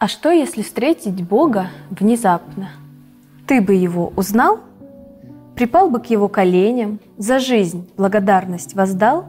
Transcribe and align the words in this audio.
А 0.00 0.08
что, 0.08 0.30
если 0.30 0.62
встретить 0.62 1.22
Бога 1.22 1.68
внезапно? 1.90 2.70
Ты 3.46 3.60
бы 3.60 3.74
его 3.74 4.14
узнал? 4.16 4.60
Припал 5.54 5.90
бы 5.90 6.00
к 6.00 6.06
его 6.06 6.26
коленям, 6.26 7.00
за 7.18 7.38
жизнь 7.38 7.86
благодарность 7.98 8.74
воздал? 8.74 9.26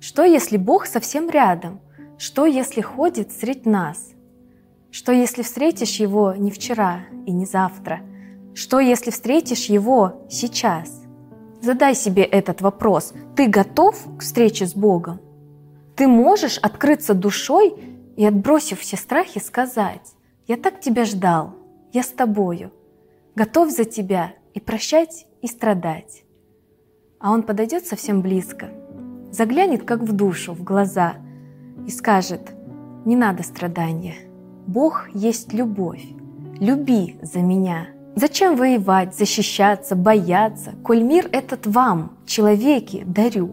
Что, 0.00 0.22
если 0.22 0.58
Бог 0.58 0.86
совсем 0.86 1.28
рядом? 1.28 1.80
Что, 2.18 2.46
если 2.46 2.80
ходит 2.80 3.32
средь 3.32 3.66
нас? 3.66 4.10
Что, 4.92 5.10
если 5.10 5.42
встретишь 5.42 5.96
его 5.96 6.34
не 6.34 6.52
вчера 6.52 7.00
и 7.26 7.32
не 7.32 7.44
завтра? 7.44 7.98
Что, 8.54 8.78
если 8.78 9.10
встретишь 9.10 9.64
его 9.64 10.22
сейчас? 10.30 11.02
Задай 11.60 11.96
себе 11.96 12.22
этот 12.22 12.60
вопрос. 12.60 13.12
Ты 13.34 13.48
готов 13.48 13.96
к 14.18 14.20
встрече 14.20 14.68
с 14.68 14.74
Богом? 14.74 15.18
Ты 15.96 16.06
можешь 16.06 16.58
открыться 16.58 17.12
душой 17.12 17.74
и, 18.16 18.24
отбросив 18.24 18.80
все 18.80 18.96
страхи, 18.96 19.40
сказать, 19.40 20.14
«Я 20.46 20.56
так 20.56 20.80
тебя 20.80 21.04
ждал, 21.04 21.54
я 21.92 22.02
с 22.02 22.08
тобою, 22.08 22.72
готов 23.34 23.70
за 23.70 23.84
тебя 23.84 24.32
и 24.54 24.60
прощать, 24.60 25.26
и 25.40 25.46
страдать». 25.46 26.24
А 27.20 27.32
он 27.32 27.42
подойдет 27.42 27.86
совсем 27.86 28.20
близко, 28.20 28.70
заглянет 29.30 29.84
как 29.84 30.00
в 30.00 30.12
душу, 30.12 30.52
в 30.52 30.62
глаза 30.62 31.14
и 31.86 31.90
скажет, 31.90 32.52
«Не 33.04 33.16
надо 33.16 33.42
страдания, 33.42 34.16
Бог 34.66 35.08
есть 35.14 35.52
любовь, 35.52 36.04
люби 36.60 37.16
за 37.22 37.40
меня». 37.40 37.88
Зачем 38.14 38.56
воевать, 38.56 39.16
защищаться, 39.16 39.96
бояться, 39.96 40.74
коль 40.84 41.02
мир 41.02 41.30
этот 41.32 41.66
вам, 41.66 42.18
человеки, 42.26 43.04
дарю? 43.06 43.52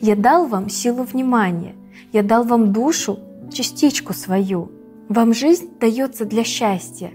Я 0.00 0.16
дал 0.16 0.46
вам 0.46 0.70
силу 0.70 1.02
внимания, 1.02 1.74
я 2.12 2.22
дал 2.22 2.44
вам 2.44 2.72
душу, 2.72 3.18
частичку 3.50 4.12
свою. 4.12 4.70
Вам 5.08 5.34
жизнь 5.34 5.70
дается 5.80 6.24
для 6.24 6.44
счастья. 6.44 7.10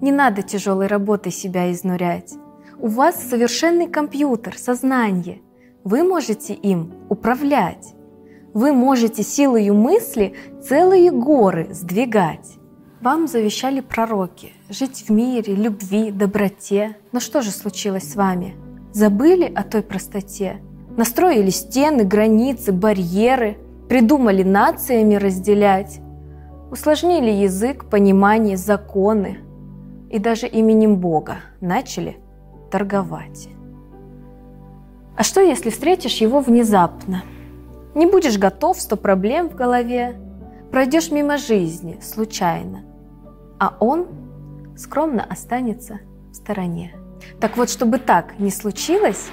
Не 0.00 0.12
надо 0.12 0.42
тяжелой 0.42 0.86
работой 0.86 1.32
себя 1.32 1.70
изнурять. 1.72 2.34
У 2.78 2.88
вас 2.88 3.22
совершенный 3.22 3.86
компьютер, 3.86 4.58
сознание. 4.58 5.40
Вы 5.84 6.02
можете 6.02 6.54
им 6.54 6.92
управлять. 7.08 7.94
Вы 8.52 8.72
можете 8.72 9.22
силою 9.22 9.74
мысли 9.74 10.34
целые 10.62 11.10
горы 11.10 11.68
сдвигать. 11.72 12.58
Вам 13.00 13.26
завещали 13.26 13.80
пророки 13.80 14.52
жить 14.70 15.04
в 15.08 15.12
мире, 15.12 15.54
любви, 15.54 16.10
доброте. 16.10 16.96
Но 17.12 17.20
что 17.20 17.42
же 17.42 17.50
случилось 17.50 18.10
с 18.10 18.16
вами? 18.16 18.54
Забыли 18.92 19.44
о 19.54 19.62
той 19.62 19.82
простоте? 19.82 20.62
Настроили 20.96 21.50
стены, 21.50 22.04
границы, 22.04 22.72
барьеры, 22.72 23.58
придумали 23.88 24.42
нациями 24.42 25.14
разделять, 25.14 26.00
усложнили 26.70 27.30
язык, 27.30 27.84
понимание, 27.86 28.56
законы 28.56 29.38
и 30.10 30.18
даже 30.18 30.46
именем 30.46 30.96
Бога 30.96 31.36
начали 31.60 32.18
торговать. 32.70 33.48
А 35.16 35.22
что, 35.22 35.40
если 35.40 35.70
встретишь 35.70 36.20
его 36.20 36.40
внезапно? 36.40 37.22
Не 37.94 38.06
будешь 38.06 38.38
готов, 38.38 38.80
сто 38.80 38.96
проблем 38.96 39.48
в 39.48 39.54
голове, 39.54 40.16
пройдешь 40.72 41.12
мимо 41.12 41.38
жизни 41.38 42.00
случайно, 42.02 42.82
а 43.60 43.76
он 43.78 44.08
скромно 44.76 45.22
останется 45.22 46.00
в 46.30 46.34
стороне. 46.34 46.94
Так 47.40 47.56
вот, 47.56 47.70
чтобы 47.70 47.98
так 47.98 48.38
не 48.40 48.50
случилось, 48.50 49.28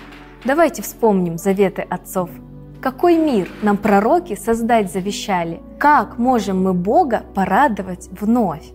давайте 0.46 0.84
вспомним 0.84 1.40
заветы 1.40 1.82
отцов– 1.82 2.30
какой 2.82 3.16
мир 3.18 3.48
нам 3.62 3.78
пророки 3.78 4.36
создать 4.36 4.92
завещали? 4.92 5.62
Как 5.78 6.18
можем 6.18 6.64
мы 6.64 6.74
Бога 6.74 7.24
порадовать 7.36 8.10
вновь? 8.20 8.72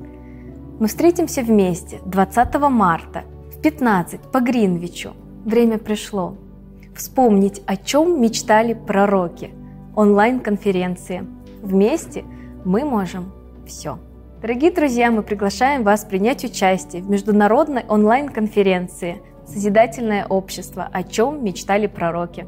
Мы 0.78 0.86
встретимся 0.86 1.42
вместе 1.42 2.00
20 2.06 2.54
марта 2.70 3.24
в 3.52 3.60
15 3.60 4.20
по 4.20 4.40
Гринвичу. 4.40 5.10
Время 5.44 5.78
пришло. 5.78 6.36
Вспомнить, 6.94 7.62
о 7.66 7.76
чем 7.76 8.22
мечтали 8.22 8.74
пророки. 8.74 9.50
Онлайн-конференции. 9.96 11.26
Вместе 11.62 12.24
мы 12.64 12.84
можем 12.84 13.32
все. 13.66 13.98
Дорогие 14.40 14.70
друзья, 14.70 15.10
мы 15.10 15.22
приглашаем 15.22 15.82
вас 15.82 16.04
принять 16.04 16.44
участие 16.44 17.02
в 17.02 17.10
международной 17.10 17.84
онлайн-конференции 17.88 19.20
«Созидательное 19.46 20.26
общество. 20.26 20.88
О 20.92 21.02
чем 21.02 21.42
мечтали 21.42 21.86
пророки». 21.86 22.46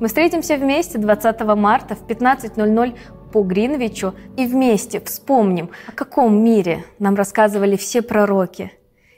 Мы 0.00 0.08
встретимся 0.08 0.56
вместе 0.56 0.98
20 0.98 1.40
марта 1.56 1.94
в 1.94 2.06
15.00 2.06 2.96
по 3.32 3.42
Гринвичу 3.42 4.14
и 4.36 4.46
вместе 4.46 5.00
вспомним, 5.00 5.70
о 5.88 5.92
каком 5.92 6.42
мире 6.44 6.84
нам 6.98 7.14
рассказывали 7.14 7.76
все 7.76 8.02
пророки. 8.02 8.72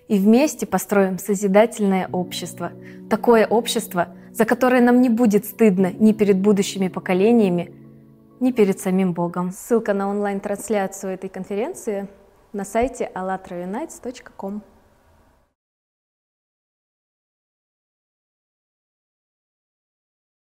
И 0.09 0.19
вместе 0.19 0.67
построим 0.67 1.19
созидательное 1.19 2.09
общество. 2.13 2.73
Такое 3.09 3.47
общество, 3.47 4.09
за 4.33 4.45
которое 4.45 4.83
нам 4.83 5.01
не 5.01 5.09
будет 5.09 5.47
стыдно 5.47 5.93
ни 5.93 6.13
перед 6.13 6.39
будущими 6.39 6.89
поколениями, 6.89 7.73
ни 8.41 8.53
перед 8.53 8.79
самим 8.79 9.15
Богом. 9.15 9.51
Ссылка 9.51 9.95
на 9.95 10.09
онлайн-трансляцию 10.11 11.15
этой 11.15 11.31
конференции 11.31 12.09
на 12.53 12.65
сайте 12.65 13.11
allatraunites.com. 13.15 14.63